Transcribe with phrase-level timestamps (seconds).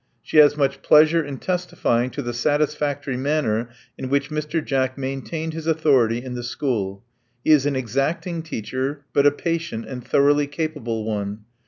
[0.23, 3.69] She has much pleasure in testifying to the satisfactory manner
[3.99, 4.65] in which Mr.
[4.65, 7.03] Jack maintained his authority in the school.
[7.43, 11.41] He is an exacting teacher, but a patient and thoroughly capable one.